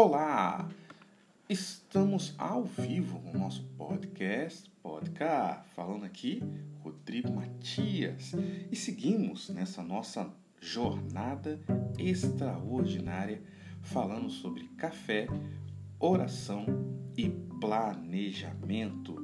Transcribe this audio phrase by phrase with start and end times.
[0.00, 0.70] Olá!
[1.48, 6.40] Estamos ao vivo com o nosso podcast, podcast, falando aqui
[6.84, 8.32] Rodrigo Matias
[8.70, 11.60] e seguimos nessa nossa jornada
[11.98, 13.42] extraordinária
[13.82, 15.26] falando sobre café,
[15.98, 16.64] oração
[17.16, 17.28] e
[17.60, 19.16] planejamento.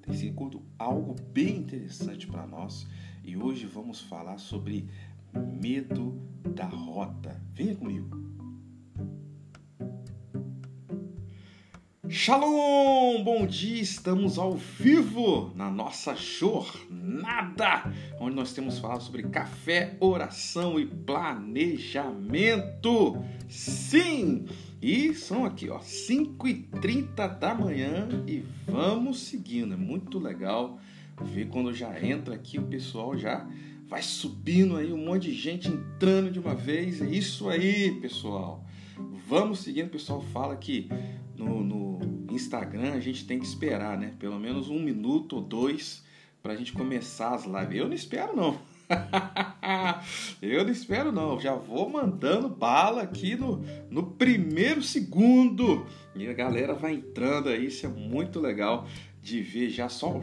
[0.00, 2.86] Tem sido algo bem interessante para nós
[3.22, 4.88] e hoje vamos falar sobre
[5.60, 6.18] medo
[6.54, 7.38] da rota.
[7.52, 8.21] Venha comigo.
[12.12, 13.24] Shalom!
[13.24, 13.80] Bom dia!
[13.80, 17.90] Estamos ao vivo na nossa jornada,
[18.20, 23.18] onde nós temos falado sobre café, oração e planejamento.
[23.48, 24.44] Sim!
[24.82, 29.72] E são aqui, ó, 5h30 da manhã e vamos seguindo.
[29.72, 30.78] É muito legal
[31.18, 33.48] ver quando já entra aqui o pessoal já
[33.88, 37.00] vai subindo aí, um monte de gente entrando de uma vez.
[37.00, 38.62] É isso aí, pessoal.
[39.26, 39.86] Vamos seguindo.
[39.86, 40.90] O pessoal fala que
[41.42, 44.14] no, no Instagram a gente tem que esperar, né?
[44.18, 46.02] Pelo menos um minuto ou dois
[46.42, 47.76] para a gente começar as lives.
[47.76, 48.58] Eu não espero, não.
[50.42, 51.40] eu não espero, não.
[51.40, 55.86] Já vou mandando bala aqui no, no primeiro segundo.
[56.14, 57.66] E a galera vai entrando aí.
[57.66, 58.86] Isso é muito legal
[59.22, 60.20] de ver já só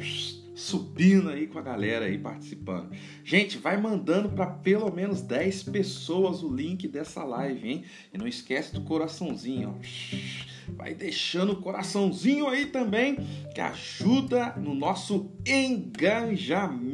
[0.53, 2.91] subindo aí com a galera aí participando.
[3.23, 7.85] Gente, vai mandando para pelo menos 10 pessoas o link dessa live, hein?
[8.13, 13.17] E não esquece do coraçãozinho, ó vai deixando o coraçãozinho aí também,
[13.53, 16.85] que ajuda no nosso engajamento.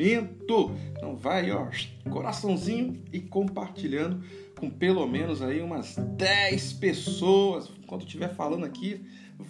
[0.91, 1.67] Então vai, ó,
[2.09, 4.23] coraçãozinho e compartilhando
[4.57, 7.69] com pelo menos aí umas 10 pessoas.
[7.83, 9.05] Enquanto estiver falando aqui,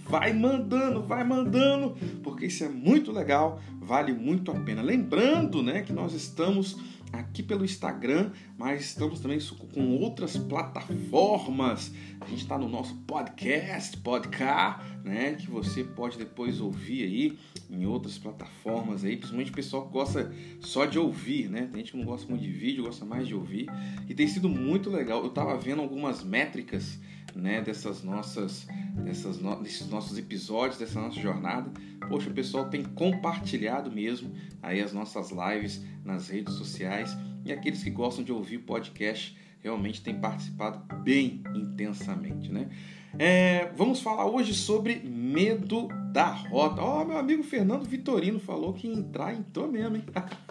[0.08, 4.81] vai mandando, vai mandando, porque isso é muito legal, vale muito a pena.
[4.81, 6.78] Lembrando, né, que nós estamos
[7.20, 9.40] aqui pelo Instagram, mas estamos também
[9.74, 11.92] com outras plataformas.
[12.22, 15.36] A gente está no nosso podcast, podcast, né?
[15.36, 17.38] Que você pode depois ouvir aí
[17.70, 21.68] em outras plataformas aí, principalmente o pessoal que gosta só de ouvir, né?
[21.72, 23.68] Tem gente que não gosta muito de vídeo, gosta mais de ouvir.
[24.08, 25.22] E tem sido muito legal.
[25.22, 27.00] Eu estava vendo algumas métricas
[27.35, 28.66] né, dessas nossas,
[29.03, 31.69] dessas no, desses nossos episódios, dessa nossa jornada.
[32.07, 34.31] Poxa, o pessoal tem compartilhado mesmo
[34.62, 40.01] aí as nossas lives nas redes sociais e aqueles que gostam de ouvir podcast realmente
[40.01, 42.69] têm participado bem intensamente, né?
[43.18, 46.81] É, vamos falar hoje sobre medo da rota.
[46.81, 50.03] Ó, oh, meu amigo Fernando Vitorino falou que entrar, entrou mesmo, hein?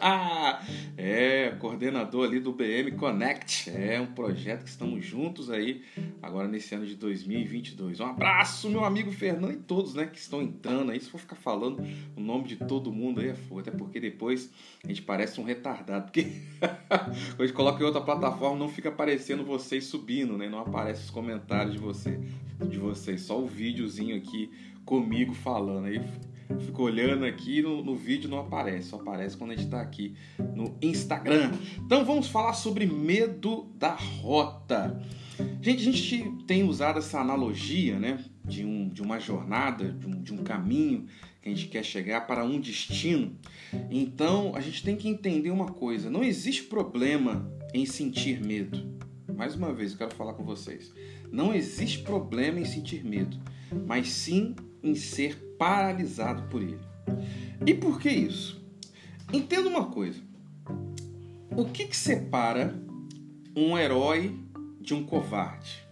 [0.95, 3.71] é, coordenador ali do BM Connect.
[3.71, 5.83] É um projeto que estamos juntos aí
[6.23, 7.99] agora nesse ano de 2022.
[8.01, 11.01] Um abraço, meu amigo Fernando e todos, né, que estão entrando aí.
[11.01, 11.83] Se for ficar falando
[12.15, 14.51] o nome de todo mundo aí é foda, até porque depois
[14.85, 18.91] a gente parece um retardado, porque quando a gente coloca em outra plataforma não fica
[18.91, 20.47] aparecendo vocês subindo, né?
[20.47, 22.21] Não aparece os comentários de você,
[22.69, 24.51] de vocês, só o videozinho aqui
[24.85, 25.87] comigo falando.
[25.87, 26.01] Aí
[26.61, 30.15] fico olhando aqui no, no vídeo não aparece, só aparece quando a gente está aqui
[30.55, 31.53] no Instagram.
[31.79, 35.01] Então vamos falar sobre medo da rota.
[35.61, 40.23] Gente, a gente tem usado essa analogia, né, de, um, de uma jornada, de um,
[40.23, 41.07] de um caminho
[41.43, 43.37] que a gente quer chegar para um destino.
[43.91, 48.95] Então a gente tem que entender uma coisa: não existe problema em sentir medo.
[49.35, 50.93] Mais uma vez, eu quero falar com vocês.
[51.33, 53.37] Não existe problema em sentir medo,
[53.87, 56.79] mas sim em ser paralisado por ele.
[57.67, 58.63] E por que isso?
[59.33, 60.21] Entenda uma coisa:
[61.51, 62.79] o que, que separa
[63.57, 64.39] um herói
[64.81, 65.83] de um covarde?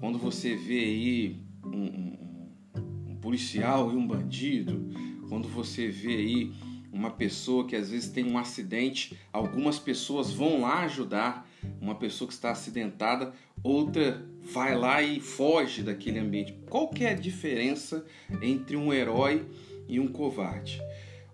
[0.00, 4.90] Quando você vê aí um, um, um policial e um bandido,
[5.28, 6.52] quando você vê aí
[6.92, 11.48] uma pessoa que às vezes tem um acidente, algumas pessoas vão lá ajudar
[11.80, 16.54] uma pessoa que está acidentada, outra vai lá e foge daquele ambiente.
[16.68, 18.04] Qual que é a diferença
[18.40, 19.46] entre um herói
[19.88, 20.80] e um covarde?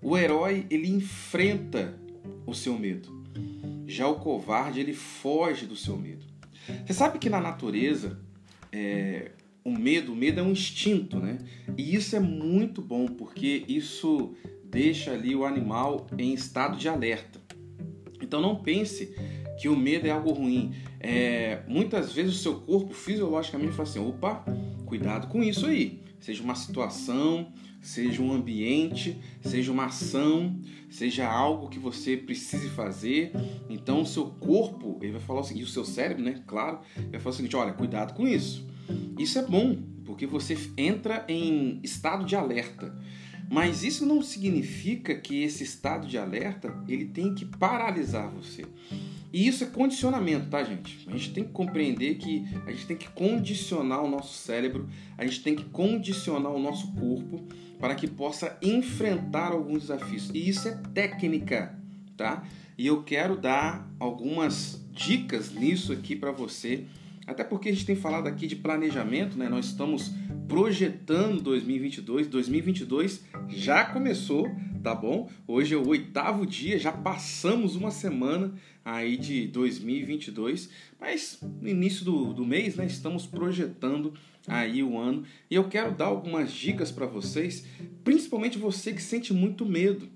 [0.01, 1.99] O herói ele enfrenta
[2.47, 3.25] o seu medo.
[3.87, 6.27] Já o covarde ele foge do seu medo.
[6.87, 8.21] Você sabe que na natureza
[8.71, 9.31] é,
[9.65, 11.39] o medo, o medo é um instinto, né?
[11.77, 14.35] E isso é muito bom porque isso
[14.65, 17.41] deixa ali o animal em estado de alerta.
[18.23, 19.15] Então não pense
[19.59, 20.75] que o medo é algo ruim.
[21.01, 24.45] É, muitas vezes o seu corpo fisiologicamente fala assim: opa,
[24.85, 26.03] cuidado com isso aí.
[26.21, 30.59] Seja uma situação, seja um ambiente, seja uma ação,
[30.91, 33.33] seja algo que você precise fazer.
[33.69, 36.43] Então o seu corpo, ele vai falar seguinte, e o seu cérebro, né?
[36.47, 36.81] Claro,
[37.11, 38.67] vai falar o seguinte: olha, cuidado com isso.
[39.19, 42.97] Isso é bom, porque você entra em estado de alerta.
[43.51, 48.65] Mas isso não significa que esse estado de alerta ele tem que paralisar você.
[49.33, 51.07] E isso é condicionamento, tá, gente?
[51.07, 55.25] A gente tem que compreender que a gente tem que condicionar o nosso cérebro, a
[55.25, 57.47] gente tem que condicionar o nosso corpo
[57.79, 60.31] para que possa enfrentar alguns desafios.
[60.33, 61.79] E isso é técnica,
[62.17, 62.43] tá?
[62.77, 66.87] E eu quero dar algumas dicas nisso aqui para você,
[67.29, 69.51] até porque a gente tem falado aqui de planejamento, né?
[69.51, 70.11] Nós estamos
[70.49, 74.49] projetando 2022, 2022 já começou,
[74.83, 75.31] tá bom?
[75.47, 82.03] Hoje é o oitavo dia, já passamos uma semana aí de 2022, mas no início
[82.03, 82.87] do, do mês, né?
[82.87, 84.15] Estamos projetando
[84.47, 87.67] aí o ano e eu quero dar algumas dicas para vocês,
[88.03, 90.09] principalmente você que sente muito medo,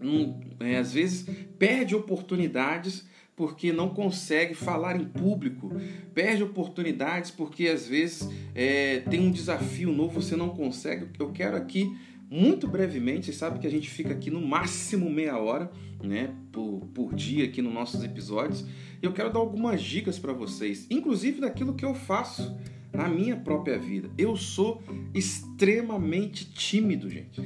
[0.00, 1.26] hum, é, às vezes
[1.58, 5.70] perde oportunidades porque não consegue falar em público,
[6.14, 11.08] perde oportunidades porque às vezes é, tem um desafio novo, você não consegue.
[11.18, 11.96] Eu quero aqui,
[12.30, 15.70] muito brevemente, você sabe que a gente fica aqui no máximo meia hora
[16.02, 18.66] né, por, por dia aqui nos nossos episódios,
[19.02, 22.56] e eu quero dar algumas dicas para vocês, inclusive daquilo que eu faço
[22.92, 24.10] na minha própria vida.
[24.18, 24.82] Eu sou
[25.14, 27.40] extremamente tímido, gente.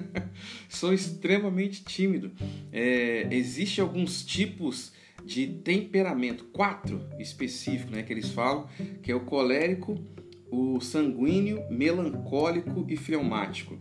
[0.68, 2.32] sou extremamente tímido.
[2.72, 4.92] É, Existem alguns tipos
[5.28, 8.66] de temperamento, quatro específicos, né, que eles falam,
[9.02, 9.94] que é o colérico,
[10.50, 13.78] o sanguíneo, melancólico e fleumático.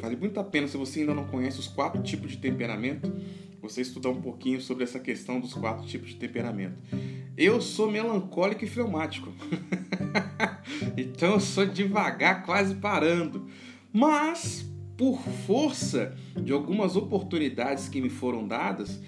[0.00, 3.12] Vale muito a pena, se você ainda não conhece os quatro tipos de temperamento,
[3.60, 6.78] você estudar um pouquinho sobre essa questão dos quatro tipos de temperamento.
[7.36, 9.30] Eu sou melancólico e fleumático.
[10.96, 13.46] então eu sou devagar, quase parando.
[13.92, 19.00] Mas, por força de algumas oportunidades que me foram dadas,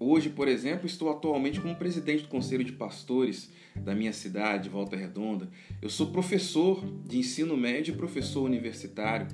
[0.00, 4.96] Hoje, por exemplo, estou atualmente como presidente do Conselho de Pastores da minha cidade, Volta
[4.96, 5.50] Redonda.
[5.82, 9.26] Eu sou professor de ensino médio e professor universitário.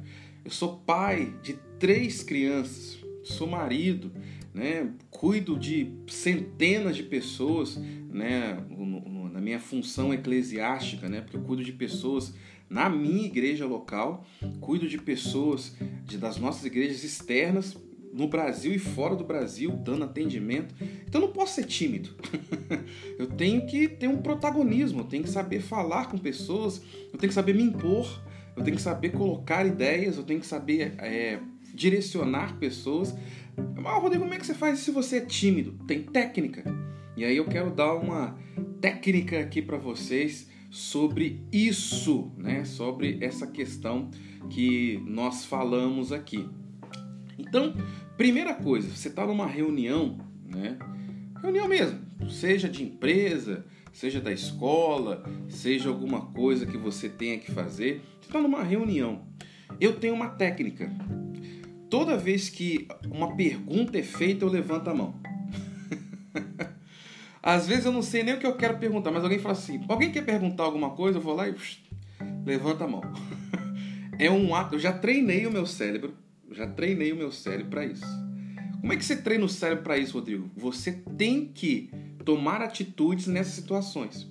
[0.43, 4.11] Eu sou pai de três crianças, sou marido,
[4.55, 4.91] né?
[5.11, 8.57] cuido de centenas de pessoas né?
[9.33, 11.21] na minha função eclesiástica, né?
[11.21, 12.35] porque eu cuido de pessoas
[12.71, 14.27] na minha igreja local,
[14.61, 15.77] cuido de pessoas
[16.07, 17.77] de, das nossas igrejas externas
[18.15, 20.73] no Brasil e fora do Brasil, dando atendimento.
[21.05, 22.11] Então eu não posso ser tímido.
[23.19, 26.81] eu tenho que ter um protagonismo, eu tenho que saber falar com pessoas,
[27.13, 28.23] eu tenho que saber me impor,
[28.57, 31.41] eu tenho que saber colocar ideias, eu tenho que saber é,
[31.75, 33.13] direcionar pessoas.
[33.75, 35.73] Mas, Rodrigo, como é que você faz se você é tímido?
[35.85, 36.63] Tem técnica.
[37.17, 38.39] E aí eu quero dar uma
[38.81, 42.65] técnica aqui para vocês sobre isso, né?
[42.65, 44.09] Sobre essa questão
[44.51, 46.49] que nós falamos aqui.
[47.39, 47.75] Então,
[48.17, 50.79] Primeira coisa, você está numa reunião, né?
[51.43, 51.99] Reunião mesmo,
[52.31, 58.03] seja de empresa, seja da escola, seja alguma coisa que você tenha que fazer.
[58.21, 59.27] Você está numa reunião.
[59.81, 60.89] Eu tenho uma técnica.
[61.91, 65.21] Toda vez que uma pergunta é feita, eu levanto a mão.
[67.43, 69.85] Às vezes eu não sei nem o que eu quero perguntar, mas alguém fala assim:
[69.89, 71.19] alguém quer perguntar alguma coisa?
[71.19, 71.55] Eu vou lá e
[72.47, 73.03] levanta a mão.
[74.17, 74.77] É um ato.
[74.77, 76.15] Eu já treinei o meu cérebro
[76.51, 78.07] já treinei o meu cérebro para isso.
[78.81, 80.51] Como é que você treina o cérebro para isso, Rodrigo?
[80.57, 81.91] Você tem que
[82.25, 84.27] tomar atitudes nessas situações.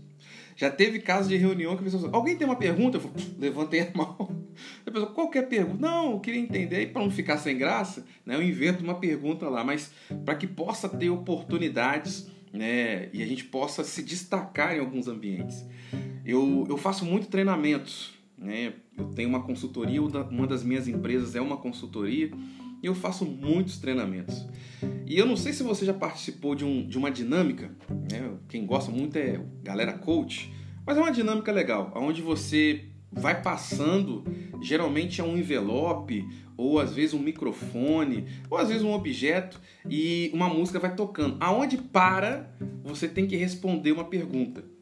[0.55, 2.97] Já teve casos de reunião que a pessoa alguém tem uma pergunta?
[2.97, 4.45] Eu levantei a mão.
[4.85, 5.79] A pessoa, qualquer pergunta?
[5.79, 6.81] Não, eu queria entender.
[6.83, 9.91] E para não ficar sem graça, né, eu invento uma pergunta lá, mas
[10.23, 15.65] para que possa ter oportunidades né, e a gente possa se destacar em alguns ambientes.
[16.23, 18.13] Eu, eu faço muito treinamentos
[18.43, 18.73] né?
[18.97, 22.31] Eu tenho uma consultoria, uma das minhas empresas é uma consultoria
[22.81, 24.45] e eu faço muitos treinamentos.
[25.05, 28.37] E eu não sei se você já participou de, um, de uma dinâmica, né?
[28.49, 30.53] quem gosta muito é galera coach,
[30.85, 34.23] mas é uma dinâmica legal, onde você vai passando,
[34.61, 40.29] geralmente é um envelope, ou às vezes um microfone, ou às vezes um objeto, e
[40.33, 41.37] uma música vai tocando.
[41.39, 42.51] Aonde para,
[42.83, 44.72] você tem que responder uma pergunta.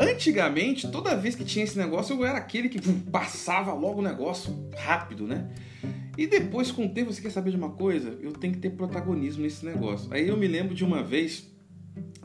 [0.00, 4.68] Antigamente, toda vez que tinha esse negócio, eu era aquele que passava logo o negócio
[4.76, 5.50] rápido, né?
[6.16, 8.16] E depois, com o tempo, você quer saber de uma coisa?
[8.20, 10.12] Eu tenho que ter protagonismo nesse negócio.
[10.12, 11.50] Aí eu me lembro de uma vez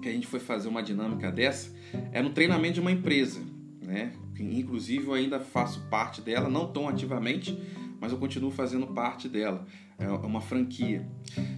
[0.02, 1.72] que a gente foi fazer uma dinâmica dessa,
[2.12, 3.42] era um treinamento de uma empresa,
[3.82, 4.14] né?
[4.40, 7.58] Inclusive eu ainda faço parte dela, não tão ativamente,
[8.00, 9.66] mas eu continuo fazendo parte dela.
[9.98, 11.08] É uma franquia.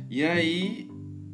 [0.10, 0.90] E aí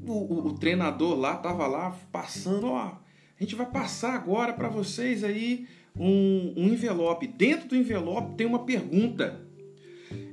[0.07, 3.00] o, o, o treinador lá tava lá passando, ó
[3.41, 5.67] a gente vai passar agora para vocês aí
[5.97, 7.25] um, um envelope.
[7.25, 9.41] Dentro do envelope tem uma pergunta.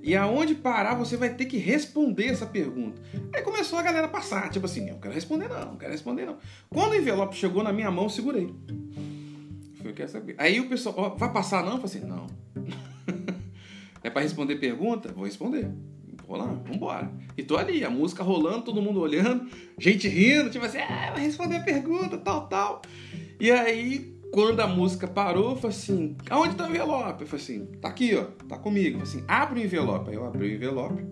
[0.03, 3.01] E aonde parar você vai ter que responder essa pergunta.
[3.35, 6.27] Aí começou a galera a passar, tipo assim, não quero responder não, não quero responder
[6.27, 6.37] não.
[6.69, 8.55] Quando o envelope chegou na minha mão, eu segurei.
[9.83, 10.35] Eu quero saber.
[10.37, 11.79] Aí o pessoal, vai passar não?
[11.79, 12.27] Eu falei assim, não.
[14.05, 15.15] é para responder pergunta?
[15.15, 15.71] Vou responder.
[16.37, 17.11] Lá, vambora.
[17.37, 21.25] E tô ali, a música rolando, todo mundo olhando, gente rindo, tipo assim, ah, vai
[21.25, 22.83] responder a pergunta, tal, tal.
[23.41, 27.23] E aí, quando a música parou, eu falei assim, aonde tá o envelope?
[27.23, 28.99] Eu falei assim, tá aqui, ó, tá comigo.
[28.99, 30.11] Eu falei assim, abre o envelope.
[30.11, 31.05] Aí eu abri o envelope.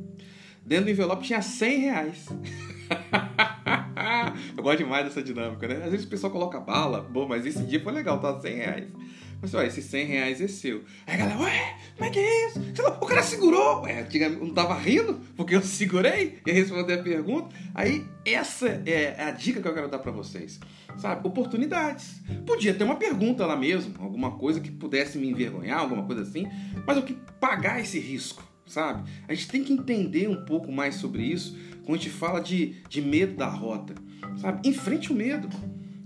[0.65, 2.27] Dentro do envelope tinha 100 reais.
[4.57, 5.85] eu gosto demais dessa dinâmica, né?
[5.85, 8.87] Às vezes o pessoal coloca bala, bom, mas esse dia foi legal, tá 100 reais.
[9.41, 10.83] Mas olha, esses 100 reais é seu.
[11.07, 11.77] Aí a galera, ué,
[13.01, 13.83] O cara segurou.
[13.83, 14.07] Ué,
[14.41, 17.55] não tava rindo porque eu segurei e respondi a pergunta.
[17.75, 20.59] Aí essa é a dica que eu quero dar para vocês.
[20.97, 22.23] Sabe, oportunidades.
[22.47, 26.49] Podia ter uma pergunta lá mesmo, alguma coisa que pudesse me envergonhar, alguma coisa assim,
[26.87, 29.09] mas o que pagar esse risco, sabe?
[29.29, 32.77] A gente tem que entender um pouco mais sobre isso quando a gente fala de,
[32.89, 33.95] de medo da rota,
[34.39, 34.67] sabe?
[34.67, 35.49] Enfrente o medo,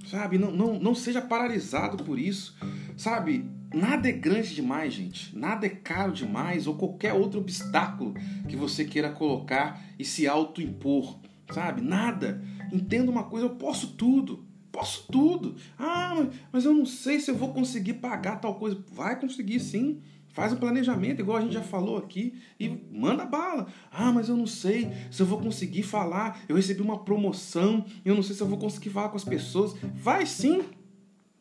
[0.06, 0.38] sabe?
[0.38, 2.56] Não, não, não seja paralisado por isso.
[2.96, 5.36] Sabe, nada é grande demais, gente.
[5.36, 8.14] Nada é caro demais ou qualquer outro obstáculo
[8.48, 11.18] que você queira colocar e se autoimpor.
[11.52, 12.42] Sabe, nada.
[12.72, 14.44] Entenda uma coisa, eu posso tudo.
[14.70, 15.56] Posso tudo.
[15.78, 18.82] Ah, mas eu não sei se eu vou conseguir pagar tal coisa.
[18.92, 20.00] Vai conseguir sim.
[20.32, 23.66] Faz um planejamento, igual a gente já falou aqui, e manda bala.
[23.90, 26.40] Ah, mas eu não sei se eu vou conseguir falar.
[26.48, 29.74] Eu recebi uma promoção, eu não sei se eu vou conseguir falar com as pessoas.
[29.92, 30.62] Vai sim,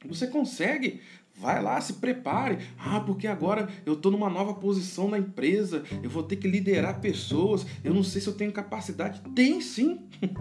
[0.08, 1.02] você consegue.
[1.36, 2.58] Vai lá, se prepare.
[2.78, 7.00] Ah, porque agora eu estou numa nova posição na empresa, eu vou ter que liderar
[7.00, 9.22] pessoas, eu não sei se eu tenho capacidade.
[9.34, 10.02] Tem sim.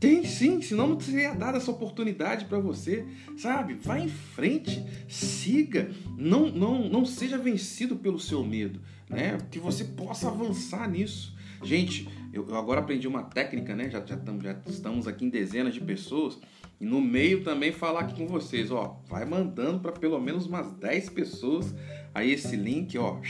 [0.00, 3.06] Tem sim, senão não teria dado essa oportunidade para você,
[3.36, 3.74] sabe?
[3.74, 9.38] Vá em frente, siga, não, não, não seja vencido pelo seu medo, né?
[9.48, 11.36] Que você possa avançar nisso.
[11.62, 13.88] Gente, eu, eu agora aprendi uma técnica, né?
[13.88, 16.36] Já, já, tam, já estamos aqui em dezenas de pessoas
[16.82, 20.72] e no meio também falar aqui com vocês, ó, vai mandando para pelo menos umas
[20.72, 21.72] 10 pessoas
[22.12, 23.20] aí esse link, ó,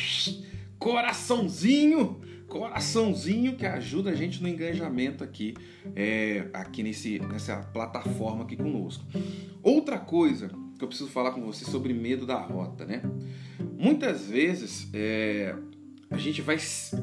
[0.79, 2.19] coraçãozinho,
[2.49, 5.53] coraçãozinho que ajuda a gente no engajamento aqui,
[5.95, 9.05] é, aqui nesse, nessa plataforma aqui conosco.
[9.63, 13.03] Outra coisa que eu preciso falar com você sobre medo da rota, né?
[13.79, 15.55] Muitas vezes é,
[16.09, 16.57] a gente vai,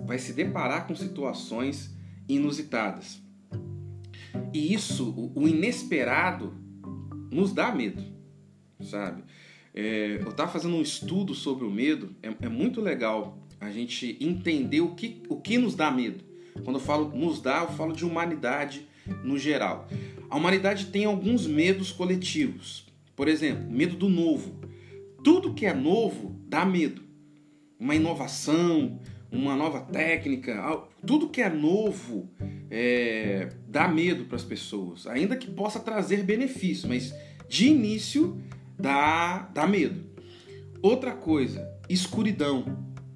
[0.04, 1.96] vai se deparar com situações
[2.28, 3.22] inusitadas.
[4.54, 6.54] E isso, o inesperado,
[7.32, 8.04] nos dá medo,
[8.82, 9.24] sabe?
[9.74, 14.18] É, eu estava fazendo um estudo sobre o medo, é, é, muito legal a gente
[14.20, 16.24] entender o que, o que nos dá medo.
[16.64, 18.88] Quando eu falo nos dá, eu falo de humanidade
[19.24, 19.88] no geral.
[20.30, 22.86] A humanidade tem alguns medos coletivos.
[23.16, 24.60] Por exemplo, medo do novo.
[25.24, 27.02] Tudo que é novo dá medo.
[27.80, 29.00] Uma inovação,
[29.32, 32.30] uma nova técnica, tudo que é novo
[32.70, 37.14] é, dá medo para as pessoas, ainda que possa trazer benefício, mas
[37.48, 38.42] de início
[38.78, 40.10] dá, dá medo.
[40.82, 42.66] Outra coisa, escuridão.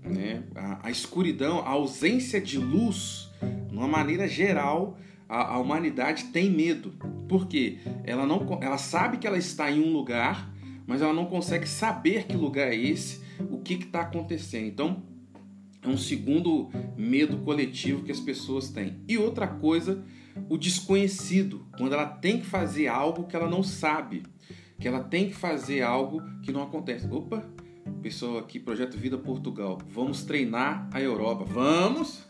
[0.03, 0.43] Né?
[0.55, 3.29] A, a escuridão, a ausência de luz,
[3.69, 4.97] de uma maneira geral,
[5.29, 6.93] a, a humanidade tem medo.
[7.27, 10.53] porque Ela, não, ela sabe que ela está em um lugar,
[10.85, 14.67] mas ela não consegue saber que lugar é esse, o que está acontecendo.
[14.67, 15.03] Então,
[15.83, 18.97] é um segundo medo coletivo que as pessoas têm.
[19.07, 20.03] E outra coisa,
[20.49, 24.23] o desconhecido, quando ela tem que fazer algo que ela não sabe,
[24.79, 27.07] que ela tem que fazer algo que não acontece.
[27.11, 27.45] Opa,
[28.01, 31.43] pessoa aqui, Projeto Vida Portugal, vamos treinar a Europa.
[31.45, 32.23] Vamos!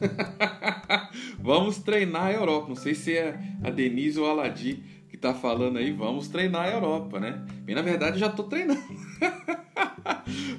[1.40, 2.70] vamos treinar a Europa.
[2.70, 6.66] Não sei se é a Denise ou a Aladi que está falando aí, vamos treinar
[6.66, 7.46] a Europa, né?
[7.62, 8.82] Bem, na verdade, já estou treinando.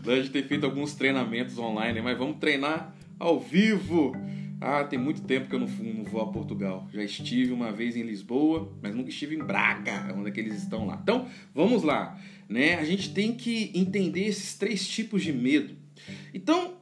[0.07, 4.13] a gente tem feito alguns treinamentos online, mas vamos treinar ao vivo.
[4.61, 6.89] Ah, tem muito tempo que eu não, não vou a Portugal.
[6.93, 10.57] Já estive uma vez em Lisboa, mas nunca estive em Braga, onde é que eles
[10.63, 10.99] estão lá.
[11.03, 12.19] Então, vamos lá.
[12.49, 12.75] Né?
[12.75, 15.75] A gente tem que entender esses três tipos de medo.
[16.33, 16.75] Então,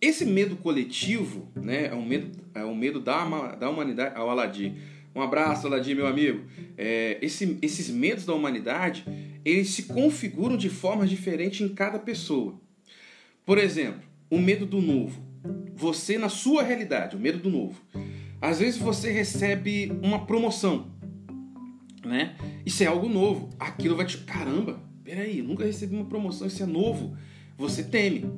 [0.00, 3.24] esse medo coletivo, né, é um medo, é um medo da,
[3.54, 4.76] da humanidade ao Aladim.
[5.16, 6.44] Um abraço, Aladim, meu amigo.
[6.76, 9.02] É, esse, esses medos da humanidade,
[9.42, 12.60] eles se configuram de formas diferentes em cada pessoa.
[13.42, 15.24] Por exemplo, o medo do novo.
[15.74, 17.80] Você, na sua realidade, o medo do novo.
[18.42, 20.90] Às vezes você recebe uma promoção,
[22.04, 22.36] né?
[22.66, 23.48] Isso é algo novo.
[23.58, 24.18] Aquilo vai te.
[24.18, 27.16] Caramba, peraí, nunca recebi uma promoção, isso é novo.
[27.56, 28.30] Você teme.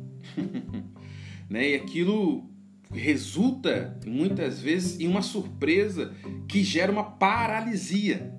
[1.51, 1.71] né?
[1.71, 2.49] E aquilo
[2.91, 6.15] resulta, muitas vezes, em uma surpresa
[6.49, 8.35] que gera uma paralisia.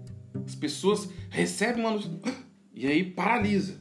[0.46, 2.18] As pessoas recebem uma notícia
[2.74, 3.80] e aí paralisa.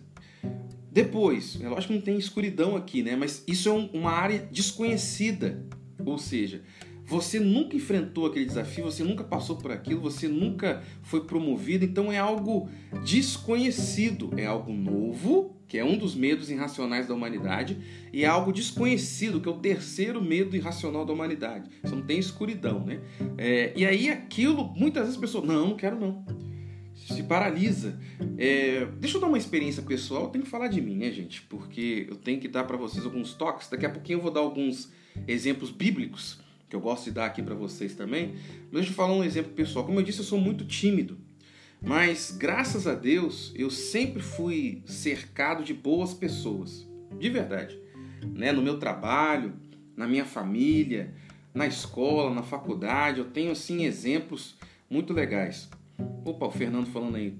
[0.90, 3.14] Depois, é lógico que não tem escuridão aqui, né?
[3.14, 5.64] Mas isso é um, uma área desconhecida.
[6.04, 6.62] Ou seja,
[7.04, 12.12] você nunca enfrentou aquele desafio, você nunca passou por aquilo, você nunca foi promovido, então
[12.12, 12.68] é algo
[13.04, 17.76] desconhecido, é algo novo que é um dos medos irracionais da humanidade,
[18.12, 21.68] e é algo desconhecido, que é o terceiro medo irracional da humanidade.
[21.82, 23.00] Você não tem escuridão, né?
[23.36, 26.24] É, e aí aquilo, muitas vezes as pessoas, não, não quero não.
[26.94, 27.98] Se paralisa.
[28.36, 31.42] É, deixa eu dar uma experiência pessoal, eu tenho que falar de mim, né, gente?
[31.42, 33.68] Porque eu tenho que dar para vocês alguns toques.
[33.68, 34.90] Daqui a pouquinho eu vou dar alguns
[35.26, 38.34] exemplos bíblicos que eu gosto de dar aqui para vocês também.
[38.64, 39.84] Mas deixa eu falar um exemplo pessoal.
[39.84, 41.18] Como eu disse, eu sou muito tímido.
[41.80, 47.78] Mas graças a Deus, eu sempre fui cercado de boas pessoas, de verdade.
[48.34, 48.52] Né?
[48.52, 49.54] No meu trabalho,
[49.96, 51.14] na minha família,
[51.54, 54.56] na escola, na faculdade, eu tenho assim exemplos
[54.90, 55.68] muito legais.
[56.24, 57.34] Opa, o Fernando falando aí.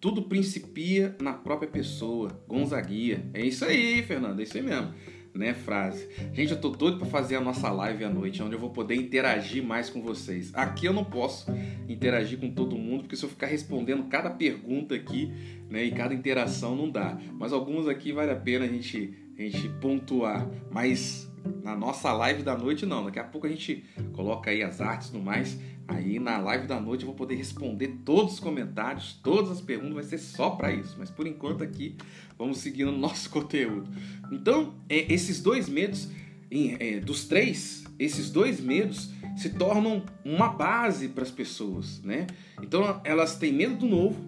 [0.00, 2.42] Tudo principia na própria pessoa.
[2.48, 3.24] Gonzaguia.
[3.32, 4.92] É isso aí, Fernando, é isso aí mesmo
[5.34, 6.08] né, frase.
[6.32, 8.94] Gente, eu tô doido para fazer a nossa live à noite, onde eu vou poder
[8.94, 10.50] interagir mais com vocês.
[10.54, 11.50] Aqui eu não posso
[11.88, 15.32] interagir com todo mundo, porque se eu ficar respondendo cada pergunta aqui,
[15.70, 17.18] né, e cada interação não dá.
[17.32, 20.48] Mas alguns aqui vale a pena a gente, a gente pontuar.
[20.70, 21.30] Mas
[21.62, 25.08] na nossa live da noite não, daqui a pouco a gente coloca aí as artes
[25.08, 25.58] tudo mais.
[25.88, 29.94] Aí na live da noite eu vou poder responder todos os comentários, todas as perguntas,
[29.94, 30.96] vai ser só para isso.
[30.98, 31.96] Mas por enquanto aqui
[32.38, 33.90] vamos seguindo o nosso conteúdo.
[34.30, 36.08] Então, é, esses dois medos,
[36.50, 42.26] é, dos três, esses dois medos se tornam uma base para as pessoas, né?
[42.62, 44.20] Então elas têm medo do novo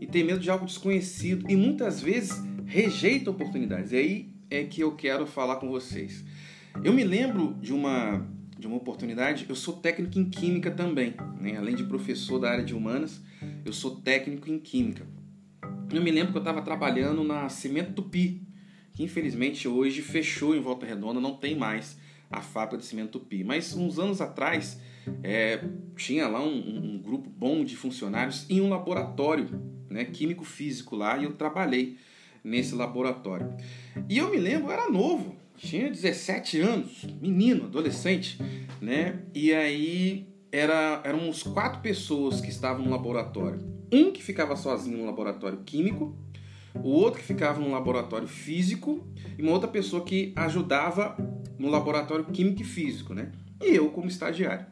[0.00, 3.92] e têm medo de algo desconhecido e muitas vezes rejeitam oportunidades.
[3.92, 6.24] E aí é que eu quero falar com vocês.
[6.84, 8.26] Eu me lembro de uma
[8.60, 9.46] de uma oportunidade.
[9.48, 11.56] Eu sou técnico em química também, né?
[11.56, 13.20] além de professor da área de humanas,
[13.64, 15.06] eu sou técnico em química.
[15.92, 18.46] Eu me lembro que eu estava trabalhando na Cimento Tupi,
[18.92, 21.98] que infelizmente hoje fechou em Volta Redonda, não tem mais
[22.30, 23.42] a fábrica de cimento Tupi.
[23.42, 24.78] Mas uns anos atrás
[25.22, 25.64] é,
[25.96, 29.48] tinha lá um, um, grupo bom de funcionários em um laboratório
[29.88, 31.96] né, químico-físico lá e eu trabalhei
[32.44, 33.52] nesse laboratório.
[34.08, 38.38] E eu me lembro, eu era novo, tinha 17 anos, menino, adolescente,
[38.80, 39.20] né?
[39.34, 43.60] E aí era, eram uns quatro pessoas que estavam no laboratório.
[43.92, 46.16] Um que ficava sozinho no laboratório químico,
[46.74, 49.06] o outro que ficava no laboratório físico
[49.36, 51.16] e uma outra pessoa que ajudava
[51.58, 53.30] no laboratório químico e físico, né?
[53.60, 54.66] E eu como estagiário.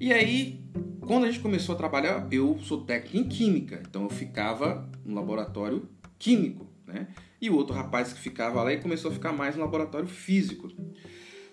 [0.00, 0.60] E aí,
[1.02, 5.14] quando a gente começou a trabalhar, eu sou técnico em química, então eu ficava no
[5.14, 7.06] laboratório químico, né?
[7.42, 10.68] E o outro rapaz que ficava lá e começou a ficar mais no laboratório físico.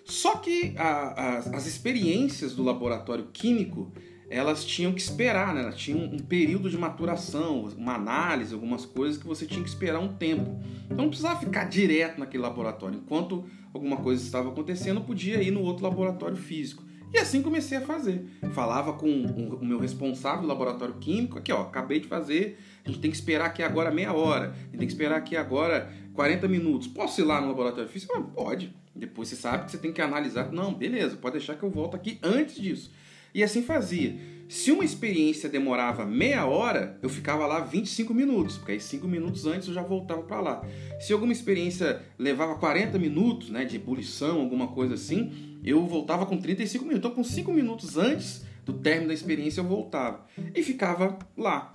[0.04, 3.92] Só que a, a, as experiências do laboratório químico
[4.30, 5.62] elas tinham que esperar, né?
[5.62, 9.98] elas tinham um período de maturação, uma análise, algumas coisas que você tinha que esperar
[9.98, 10.62] um tempo.
[10.84, 13.00] Então não precisava ficar direto naquele laboratório.
[13.00, 16.84] Enquanto alguma coisa estava acontecendo, podia ir no outro laboratório físico.
[17.12, 18.24] E assim comecei a fazer.
[18.52, 22.56] Falava com o meu responsável do laboratório químico, aqui ó, acabei de fazer,
[22.98, 26.88] tem que esperar aqui agora meia hora, tem que esperar aqui agora 40 minutos.
[26.88, 28.14] Posso ir lá no laboratório físico?
[28.16, 28.74] Ah, pode.
[28.94, 30.50] Depois você sabe que você tem que analisar.
[30.52, 32.90] Não, beleza, pode deixar que eu volto aqui antes disso.
[33.34, 34.18] E assim fazia.
[34.48, 39.46] Se uma experiência demorava meia hora, eu ficava lá 25 minutos, porque aí 5 minutos
[39.46, 40.66] antes eu já voltava para lá.
[40.98, 46.36] Se alguma experiência levava 40 minutos, né, de ebulição, alguma coisa assim, eu voltava com
[46.36, 46.98] 35 minutos.
[46.98, 51.72] Então, com 5 minutos antes do término da experiência, eu voltava e ficava lá.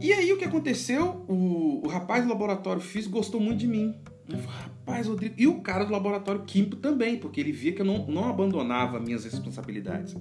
[0.00, 1.24] E aí o que aconteceu?
[1.28, 3.94] O, o rapaz do laboratório físico gostou muito de mim.
[4.26, 5.34] Falei, rapaz, Rodrigo.
[5.38, 8.98] E o cara do laboratório químico também, porque ele via que eu não, não abandonava
[8.98, 10.16] minhas responsabilidades.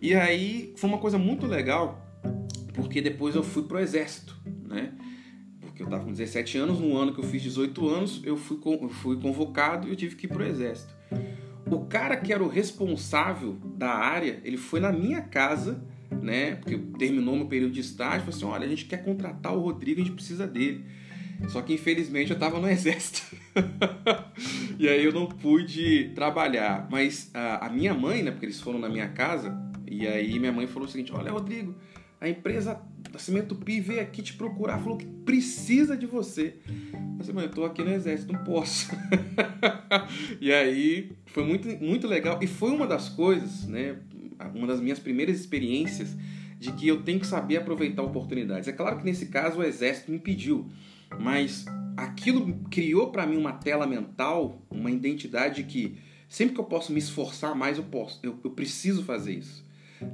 [0.00, 2.04] E aí foi uma coisa muito legal,
[2.74, 4.92] porque depois eu fui pro exército, né?
[5.60, 8.58] Porque eu estava com 17 anos, no ano que eu fiz 18 anos, eu fui,
[8.64, 10.92] eu fui convocado e eu tive que ir pro exército.
[11.70, 15.82] O cara que era o responsável da área, ele foi na minha casa
[16.20, 16.56] né?
[16.56, 20.00] Porque terminou meu período de estágio, falou assim: olha, a gente quer contratar o Rodrigo,
[20.00, 20.84] a gente precisa dele.
[21.48, 23.36] Só que infelizmente eu estava no exército.
[24.78, 26.88] e aí eu não pude trabalhar.
[26.90, 28.30] Mas a, a, minha mãe, né?
[28.30, 31.74] Porque eles foram na minha casa, e aí minha mãe falou o seguinte: olha, Rodrigo,
[32.20, 36.54] a empresa da Cimento Pi veio aqui te procurar, falou que precisa de você.
[37.18, 38.90] Eu falei, mãe, eu tô aqui no exército, não posso.
[40.40, 42.38] e aí foi muito, muito legal.
[42.40, 43.96] E foi uma das coisas, né?
[44.54, 46.16] Uma das minhas primeiras experiências
[46.58, 48.68] de que eu tenho que saber aproveitar oportunidades.
[48.68, 50.70] É claro que nesse caso o exército me impediu,
[51.18, 51.64] mas
[51.96, 56.98] aquilo criou para mim uma tela mental, uma identidade que sempre que eu posso me
[56.98, 59.66] esforçar mais, eu posso, eu, eu preciso fazer isso.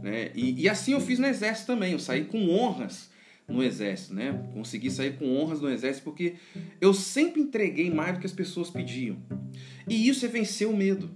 [0.03, 0.31] Né?
[0.35, 3.11] E, e, assim eu fiz no exército também, eu saí com honras
[3.47, 4.47] no exército, né?
[4.53, 6.35] Consegui sair com honras no exército porque
[6.81, 9.17] eu sempre entreguei mais do que as pessoas pediam.
[9.89, 11.11] E isso é vencer o medo.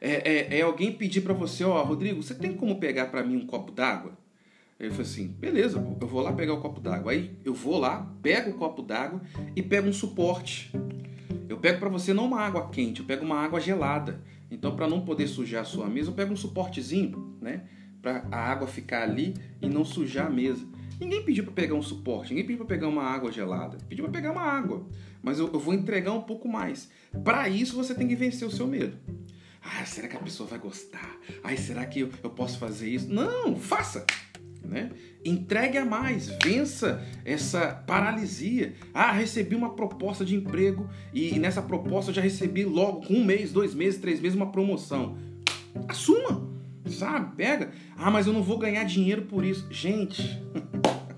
[0.00, 3.22] É, é, é alguém pedir para você, ó, oh, Rodrigo, você tem como pegar para
[3.22, 4.16] mim um copo d'água?
[4.78, 7.10] Eu falei assim, beleza, eu vou lá pegar o copo d'água.
[7.10, 9.20] Aí eu vou lá, pego o copo d'água
[9.56, 10.70] e pego um suporte.
[11.48, 14.22] Eu pego para você não uma água quente, eu pego uma água gelada.
[14.48, 17.64] Então, para não poder sujar a sua mesa, eu pego um suportezinho, né?
[18.00, 20.64] Para a água ficar ali e não sujar a mesa.
[21.00, 24.12] Ninguém pediu para pegar um suporte, ninguém pediu para pegar uma água gelada, pediu para
[24.12, 24.86] pegar uma água.
[25.22, 26.88] Mas eu, eu vou entregar um pouco mais.
[27.24, 28.96] Para isso, você tem que vencer o seu medo.
[29.70, 31.18] Ah, será que a pessoa vai gostar?
[31.44, 33.12] Ai, será que eu, eu posso fazer isso?
[33.12, 34.06] Não, faça!
[34.64, 34.90] Né?
[35.24, 38.74] Entregue a mais, vença essa paralisia.
[38.94, 43.24] Ah, recebi uma proposta de emprego e nessa proposta eu já recebi logo com um
[43.24, 45.16] mês, dois meses, três meses uma promoção.
[45.86, 46.48] Assuma,
[46.86, 47.36] sabe?
[47.36, 47.70] Pega.
[47.96, 49.66] Ah, mas eu não vou ganhar dinheiro por isso.
[49.70, 50.42] Gente,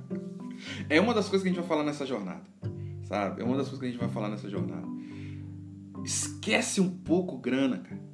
[0.89, 2.45] é uma das coisas que a gente vai falar nessa jornada,
[3.05, 3.41] sabe?
[3.41, 4.87] É uma das coisas que a gente vai falar nessa jornada.
[6.05, 8.10] Esquece um pouco grana, cara.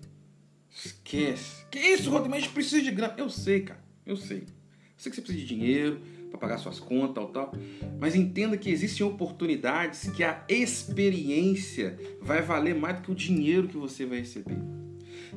[0.85, 1.65] Esquece.
[1.71, 2.35] Que isso, Rodrigo?
[2.35, 3.15] A gente precisa de grana.
[3.17, 3.81] Eu sei, cara.
[4.05, 4.41] Eu sei.
[4.41, 7.53] Eu sei que você precisa de dinheiro para pagar suas contas, tal, tal.
[7.99, 13.69] Mas entenda que existem oportunidades que a experiência vai valer mais do que o dinheiro
[13.69, 14.59] que você vai receber.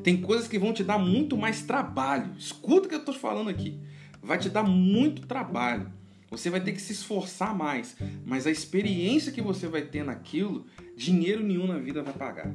[0.04, 2.34] Tem coisas que vão te dar muito mais trabalho.
[2.38, 3.80] Escuta o que eu estou falando aqui.
[4.22, 5.92] Vai te dar muito trabalho.
[6.30, 7.96] Você vai ter que se esforçar mais.
[8.26, 12.54] Mas a experiência que você vai ter naquilo, dinheiro nenhum na vida vai pagar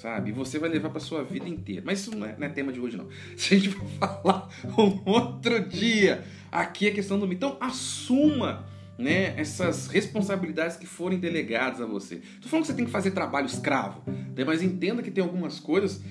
[0.00, 0.30] sabe?
[0.30, 1.82] E você vai levar para sua vida inteira.
[1.84, 3.08] Mas isso não é, não é, tema de hoje, não.
[3.36, 7.30] Se a gente for falar um outro dia, aqui é questão do.
[7.32, 8.68] Então, assuma.
[8.98, 12.20] Né, essas responsabilidades que forem delegadas a você.
[12.38, 15.58] Tô falando que você tem que fazer trabalho escravo, né, mas entenda que tem algumas
[15.58, 16.02] coisas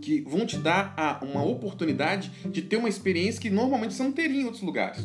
[0.00, 4.12] que vão te dar a, uma oportunidade de ter uma experiência que normalmente você não
[4.12, 5.04] teria em outros lugares.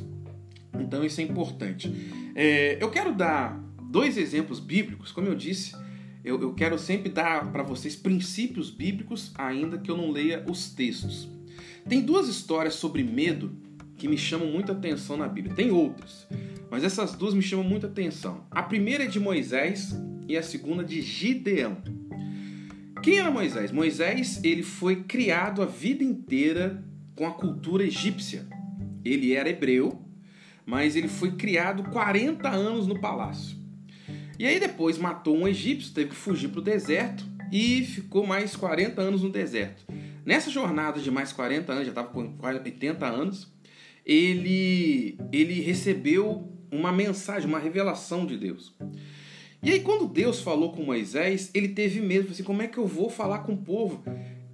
[0.80, 1.92] Então isso é importante.
[2.36, 5.76] É, eu quero dar dois exemplos bíblicos, como eu disse,
[6.24, 10.70] eu, eu quero sempre dar para vocês princípios bíblicos, ainda que eu não leia os
[10.70, 11.28] textos.
[11.88, 13.52] Tem duas histórias sobre medo
[13.98, 15.56] que me chamam muita atenção na Bíblia.
[15.56, 16.26] Tem outras,
[16.72, 18.46] mas essas duas me chamam muita atenção.
[18.50, 19.94] A primeira é de Moisés
[20.28, 21.78] e a segunda de Gideão.
[23.02, 23.72] Quem era Moisés?
[23.72, 26.82] Moisés ele foi criado a vida inteira
[27.16, 28.46] com a cultura egípcia.
[29.04, 30.02] Ele era hebreu,
[30.66, 33.63] mas ele foi criado 40 anos no palácio.
[34.38, 38.56] E aí depois matou um egípcio, teve que fugir para o deserto e ficou mais
[38.56, 39.86] 40 anos no deserto.
[40.26, 43.54] Nessa jornada de mais 40 anos, já estava com 80 anos,
[44.06, 48.74] ele, ele recebeu uma mensagem, uma revelação de Deus.
[49.62, 52.88] E aí quando Deus falou com Moisés, ele teve medo, assim, como é que eu
[52.88, 54.04] vou falar com o povo?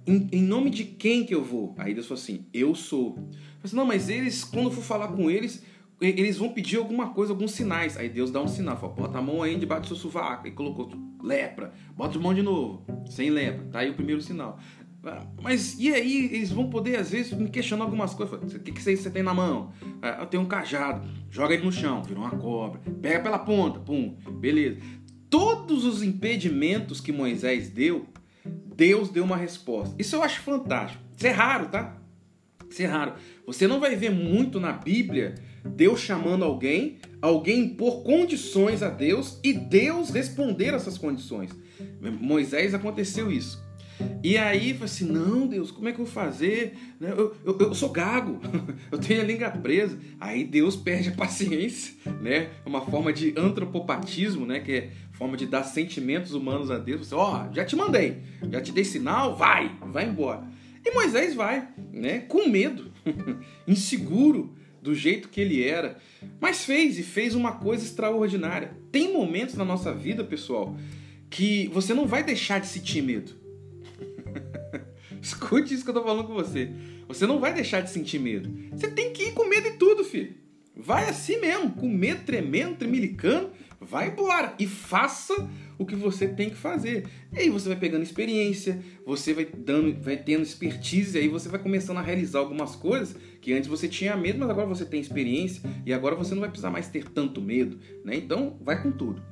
[0.06, 1.74] Em, em nome de quem que eu vou?
[1.78, 3.16] Aí Deus falou assim, eu sou.
[3.16, 5.62] Eu falei assim, não, mas eles, quando eu for falar com eles,
[6.00, 7.96] eles vão pedir alguma coisa, alguns sinais.
[7.96, 10.48] Aí Deus dá um sinal, fala, bota a mão aí debaixo do seu sovaco.
[10.48, 10.90] E colocou
[11.22, 13.66] lepra, bota a mão de novo, sem lepra.
[13.70, 14.58] Tá aí o primeiro sinal.
[15.04, 18.54] Ah, mas e aí eles vão poder, às vezes, me questionar algumas coisas.
[18.54, 19.72] O que, que você tem na mão?
[20.00, 22.80] Ah, eu tenho um cajado, joga ele no chão, virou uma cobra.
[23.00, 24.78] Pega pela ponta, pum, beleza.
[25.28, 28.06] Todos os impedimentos que Moisés deu,
[28.44, 29.94] Deus deu uma resposta.
[29.98, 31.02] Isso eu acho fantástico.
[31.16, 31.96] Isso é raro, tá?
[32.68, 33.14] Isso é raro.
[33.46, 39.38] Você não vai ver muito na Bíblia Deus chamando alguém, alguém impor condições a Deus
[39.42, 41.50] e Deus responder essas condições.
[42.20, 43.62] Moisés aconteceu isso.
[44.22, 46.74] E aí, falei assim: não, Deus, como é que eu vou fazer?
[46.98, 48.40] Né, eu, eu, eu sou gago,
[48.90, 49.98] eu tenho a língua presa.
[50.18, 52.48] Aí Deus perde a paciência, né?
[52.64, 54.60] É uma forma de antropopatismo, né?
[54.60, 57.12] Que é forma de dar sentimentos humanos a Deus.
[57.12, 60.44] Ó, oh, já te mandei, já te dei sinal, vai, vai embora.
[60.84, 62.20] E Moisés vai, né?
[62.20, 62.90] Com medo,
[63.68, 65.98] inseguro, do jeito que ele era,
[66.40, 68.76] mas fez e fez uma coisa extraordinária.
[68.90, 70.76] Tem momentos na nossa vida, pessoal,
[71.28, 73.32] que você não vai deixar de sentir medo.
[75.20, 76.70] Escute isso que eu tô falando com você.
[77.06, 78.50] Você não vai deixar de sentir medo.
[78.72, 80.34] Você tem que ir com medo e tudo, filho.
[80.76, 85.34] Vai assim mesmo, com medo tremendo, tremilicando, vai embora e faça
[85.80, 87.06] o que você tem que fazer.
[87.32, 91.48] E aí você vai pegando experiência, você vai dando, vai tendo expertise, e aí você
[91.48, 95.00] vai começando a realizar algumas coisas que antes você tinha medo, mas agora você tem
[95.00, 98.14] experiência e agora você não vai precisar mais ter tanto medo, né?
[98.14, 99.22] Então, vai com tudo.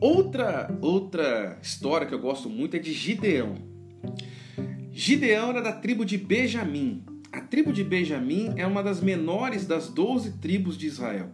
[0.00, 3.56] Outra outra história que eu gosto muito é de Gideão.
[4.90, 7.04] Gideão era da tribo de Benjamim.
[7.30, 11.28] A tribo de Benjamim é uma das menores das 12 tribos de Israel.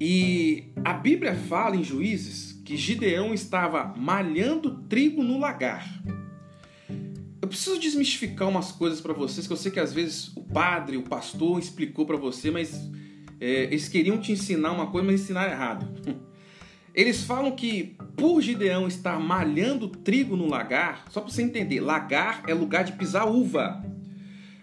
[0.00, 5.86] E a Bíblia fala em Juízes que Gideão estava malhando trigo no lagar.
[7.40, 10.96] Eu preciso desmistificar umas coisas para vocês que eu sei que às vezes o padre,
[10.96, 12.90] o pastor explicou para você, mas
[13.38, 15.86] é, eles queriam te ensinar uma coisa, mas ensinaram errado.
[16.94, 22.44] Eles falam que por Gideão estar malhando trigo no lagar, só para você entender, lagar
[22.46, 23.84] é lugar de pisar uva.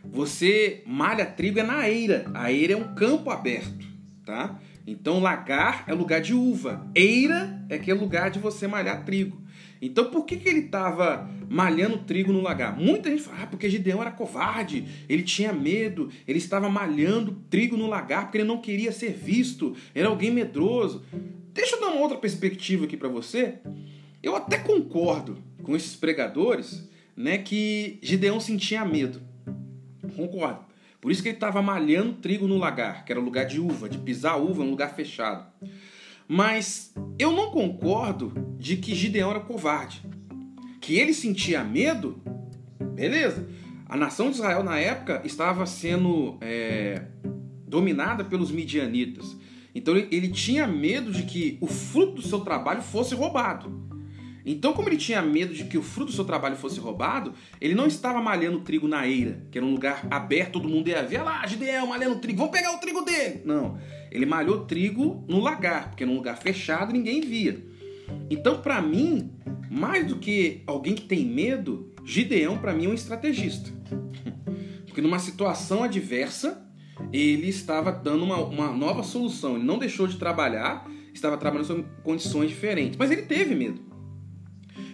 [0.06, 2.26] você malha trigo é na eira.
[2.34, 3.86] A eira é um campo aberto,
[4.26, 4.58] tá?
[4.86, 9.42] Então lagar é lugar de uva, eira é que é lugar de você malhar trigo.
[9.82, 12.78] Então por que, que ele estava malhando trigo no lagar?
[12.78, 17.78] Muita gente fala, ah, porque Gideão era covarde, ele tinha medo, ele estava malhando trigo
[17.78, 21.04] no lagar porque ele não queria ser visto, era alguém medroso.
[21.54, 23.60] Deixa eu dar uma outra perspectiva aqui para você.
[24.24, 29.22] Eu até concordo com esses pregadores, né, que Gideão sentia medo.
[30.16, 30.71] Concordo.
[31.02, 33.98] Por isso que ele estava malhando trigo no lagar, que era lugar de uva, de
[33.98, 35.52] pisar uva, um lugar fechado.
[36.28, 40.04] Mas eu não concordo de que Gideão era covarde.
[40.80, 42.22] Que ele sentia medo,
[42.94, 43.50] beleza.
[43.90, 47.04] A nação de Israel na época estava sendo é,
[47.68, 49.36] dominada pelos midianitas.
[49.74, 53.91] Então ele, ele tinha medo de que o fruto do seu trabalho fosse roubado.
[54.46, 57.76] Então, como ele tinha medo de que o fruto do seu trabalho fosse roubado, ele
[57.76, 61.22] não estava malhando trigo na eira, que era um lugar aberto, todo mundo ia ver,
[61.22, 63.42] lá, Gideão malhando trigo, vamos pegar o trigo dele.
[63.46, 63.78] Não,
[64.12, 67.64] ele malhou trigo no lagar, porque era um lugar fechado ninguém via.
[68.30, 69.32] Então, para mim,
[69.70, 73.72] mais do que alguém que tem medo, Gideão para mim é um estrategista.
[74.86, 76.68] Porque numa situação adversa,
[77.14, 79.56] ele estava dando uma, uma nova solução.
[79.56, 82.98] Ele não deixou de trabalhar, estava trabalhando sob condições diferentes.
[82.98, 83.91] Mas ele teve medo.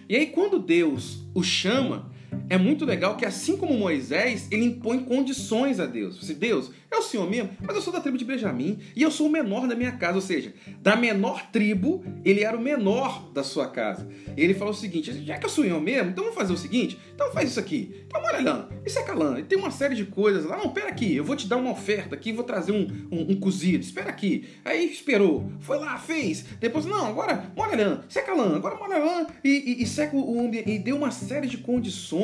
[0.08, 2.10] E aí, quando Deus o chama,
[2.50, 6.18] é muito legal que, assim como Moisés, ele impõe condições a Deus.
[6.28, 9.26] Deus, é o Senhor mesmo, mas eu sou da tribo de Benjamim e eu sou
[9.26, 10.14] o menor da minha casa.
[10.14, 14.08] Ou seja, da menor tribo, ele era o menor da sua casa.
[14.36, 16.56] E ele falou o seguinte: já que eu sou eu mesmo, então vamos fazer o
[16.56, 18.04] seguinte: então faz isso aqui.
[18.06, 19.38] Então, olha isso é calã.
[19.38, 20.56] E tem uma série de coisas lá.
[20.56, 23.40] Não, pera aqui, eu vou te dar uma oferta aqui, vou trazer um, um, um
[23.40, 23.84] cozido.
[23.84, 24.48] Espera aqui.
[24.64, 26.46] Aí esperou, foi lá, fez.
[26.58, 30.70] Depois, não, agora molha lã, seca lã, agora molha e, e, e seca o ambiente.
[30.70, 32.17] E deu uma série de condições.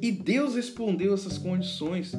[0.00, 2.14] E Deus respondeu essas condições.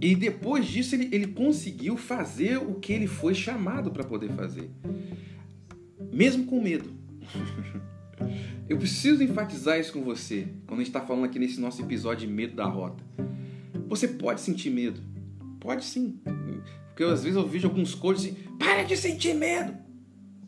[0.00, 4.70] E depois disso ele, ele conseguiu fazer o que ele foi chamado para poder fazer.
[6.12, 6.90] Mesmo com medo.
[8.68, 12.26] Eu preciso enfatizar isso com você quando a gente está falando aqui nesse nosso episódio
[12.26, 13.02] de medo da rota.
[13.88, 15.00] Você pode sentir medo.
[15.58, 16.20] Pode sim.
[16.88, 19.74] Porque às vezes eu vejo alguns coaches assim, para de sentir medo.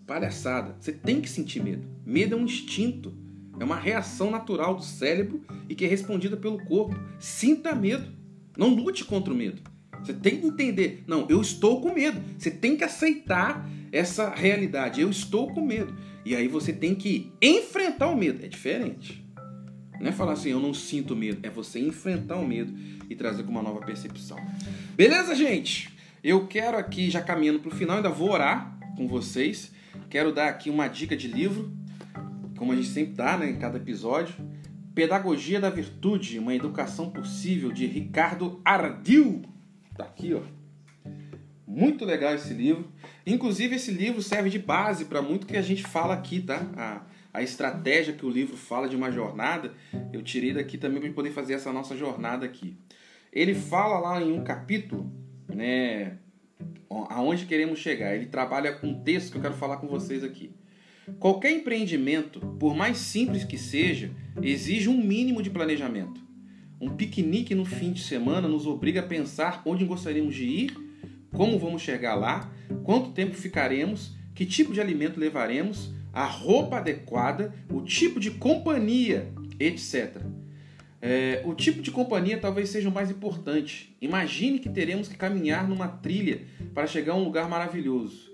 [0.06, 0.76] Palhaçada.
[0.78, 1.86] Você tem que sentir medo.
[2.04, 3.14] Medo é um instinto.
[3.60, 6.98] É uma reação natural do cérebro e que é respondida pelo corpo.
[7.18, 8.10] Sinta medo.
[8.56, 9.60] Não lute contra o medo.
[10.02, 12.20] Você tem que entender, não, eu estou com medo.
[12.38, 15.02] Você tem que aceitar essa realidade.
[15.02, 15.94] Eu estou com medo.
[16.24, 18.44] E aí você tem que enfrentar o medo.
[18.44, 19.22] É diferente.
[20.00, 21.40] Não é falar assim, eu não sinto medo.
[21.42, 22.74] É você enfrentar o medo
[23.10, 24.38] e trazer com uma nova percepção.
[24.96, 25.94] Beleza, gente?
[26.24, 29.70] Eu quero aqui, já caminhando para o final, ainda vou orar com vocês.
[30.08, 31.72] Quero dar aqui uma dica de livro,
[32.60, 34.34] como a gente sempre dá né, em cada episódio.
[34.94, 39.40] Pedagogia da Virtude, uma educação possível, de Ricardo Ardil.
[39.96, 40.42] Tá aqui, ó.
[41.66, 42.86] Muito legal esse livro.
[43.26, 46.66] Inclusive, esse livro serve de base para muito que a gente fala aqui, tá?
[46.76, 49.72] A, a estratégia que o livro fala de uma jornada,
[50.12, 52.76] eu tirei daqui também para poder fazer essa nossa jornada aqui.
[53.32, 55.10] Ele fala lá em um capítulo,
[55.48, 56.18] né,
[56.90, 58.14] aonde queremos chegar.
[58.14, 60.52] Ele trabalha com um texto que eu quero falar com vocês aqui.
[61.18, 64.10] Qualquer empreendimento, por mais simples que seja,
[64.42, 66.20] exige um mínimo de planejamento.
[66.80, 70.76] Um piquenique no fim de semana nos obriga a pensar onde gostaríamos de ir,
[71.32, 72.50] como vamos chegar lá,
[72.84, 79.30] quanto tempo ficaremos, que tipo de alimento levaremos, a roupa adequada, o tipo de companhia,
[79.58, 80.16] etc.
[81.02, 83.96] É, o tipo de companhia talvez seja o mais importante.
[84.00, 86.42] Imagine que teremos que caminhar numa trilha
[86.74, 88.29] para chegar a um lugar maravilhoso.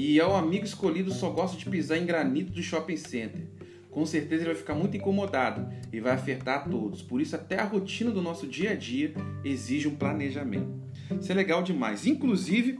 [0.00, 3.48] E é o amigo escolhido só gosta de pisar em granito do shopping center.
[3.90, 7.02] Com certeza ele vai ficar muito incomodado e vai afetar a todos.
[7.02, 10.72] Por isso, até a rotina do nosso dia a dia exige um planejamento.
[11.20, 12.06] Isso é legal demais.
[12.06, 12.78] Inclusive,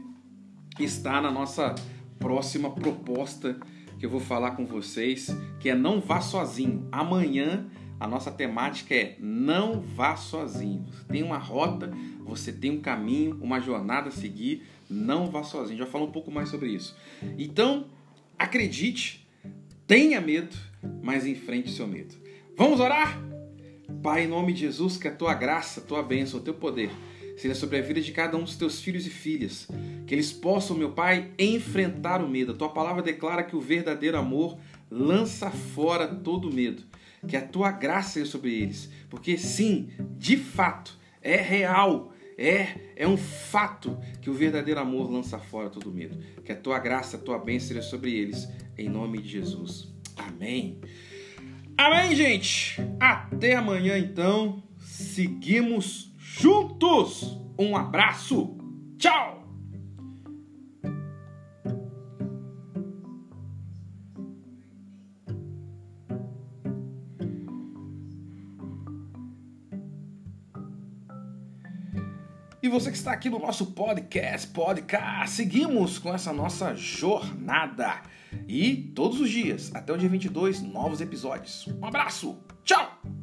[0.79, 1.75] está na nossa
[2.17, 3.59] próxima proposta
[3.99, 5.27] que eu vou falar com vocês,
[5.59, 6.87] que é não vá sozinho.
[6.89, 7.67] Amanhã
[7.99, 10.85] a nossa temática é não vá sozinho.
[10.89, 11.91] Você tem uma rota,
[12.23, 15.77] você tem um caminho, uma jornada a seguir não vá sozinho.
[15.77, 16.95] Já falo um pouco mais sobre isso.
[17.37, 17.85] Então,
[18.37, 19.27] acredite,
[19.85, 20.55] tenha medo,
[21.01, 22.15] mas enfrente seu medo.
[22.57, 23.21] Vamos orar?
[24.01, 26.89] Pai, em nome de Jesus, que a tua graça, a tua bênção, o teu poder
[27.39, 29.67] seja sobre a vida de cada um dos teus filhos e filhas.
[30.05, 32.51] Que eles possam, meu Pai, enfrentar o medo.
[32.51, 34.57] A tua palavra declara que o verdadeiro amor
[34.91, 36.83] lança fora todo medo.
[37.27, 38.89] Que a tua graça seja sobre eles.
[39.09, 45.37] Porque sim, de fato, é real é, é um fato que o verdadeiro amor lança
[45.37, 46.17] fora todo medo.
[46.43, 48.47] Que a tua graça, a tua bênção seja sobre eles,
[48.77, 49.93] em nome de Jesus.
[50.15, 50.79] Amém.
[51.77, 52.81] Amém, gente.
[52.97, 54.63] Até amanhã, então.
[54.79, 57.37] Seguimos juntos.
[57.57, 58.57] Um abraço.
[58.97, 59.38] Tchau.
[72.69, 78.03] E você que está aqui no nosso podcast, podcast, seguimos com essa nossa jornada.
[78.47, 81.67] E todos os dias, até o dia 22, novos episódios.
[81.81, 83.18] Um abraço, tchau!